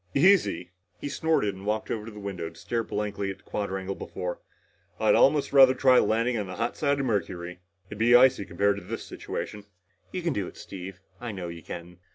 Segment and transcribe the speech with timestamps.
[0.15, 3.93] "Easy!" He snorted and walked over to the window to stare blankly at the quadrangle
[3.93, 4.39] below.
[4.99, 7.59] "I'd almost rather try a landing on the hot side of Mercury.
[7.91, 9.65] It would be icy compared to this situation!"
[10.11, 10.99] "You can do it, Steve.
[11.19, 11.99] I know you can."